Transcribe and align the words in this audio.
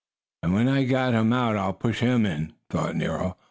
"And 0.41 0.55
when 0.55 0.67
I 0.67 0.81
get 0.85 1.13
out 1.13 1.55
I'll 1.55 1.73
push 1.73 1.99
him 1.99 2.25
in," 2.25 2.53
thought 2.71 2.95
Nero. 2.95 3.37